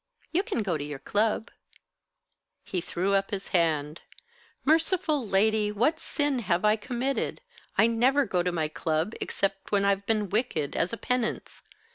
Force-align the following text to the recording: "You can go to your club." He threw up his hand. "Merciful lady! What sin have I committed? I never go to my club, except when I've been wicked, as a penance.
"You 0.31 0.41
can 0.41 0.63
go 0.63 0.79
to 0.79 0.83
your 0.83 0.97
club." 0.97 1.51
He 2.63 2.81
threw 2.81 3.13
up 3.13 3.29
his 3.29 3.49
hand. 3.49 4.01
"Merciful 4.65 5.27
lady! 5.27 5.71
What 5.71 5.99
sin 5.99 6.39
have 6.39 6.65
I 6.65 6.75
committed? 6.75 7.39
I 7.77 7.85
never 7.85 8.25
go 8.25 8.41
to 8.41 8.51
my 8.51 8.67
club, 8.67 9.13
except 9.21 9.71
when 9.71 9.85
I've 9.85 10.07
been 10.07 10.31
wicked, 10.31 10.75
as 10.75 10.91
a 10.91 10.97
penance. 10.97 11.61